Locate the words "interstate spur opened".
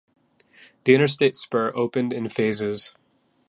0.95-2.11